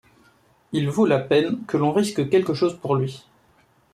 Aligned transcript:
Il 0.71 0.89
vaut 0.89 1.05
la 1.05 1.19
peine 1.19 1.63
que 1.67 1.77
l’on 1.77 1.91
risque 1.93 2.27
quelque 2.27 2.55
chose 2.55 2.75
pour 2.75 2.95
lui. 2.95 3.27